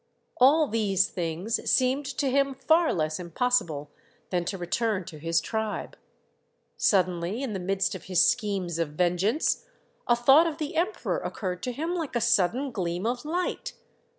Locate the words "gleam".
12.71-13.05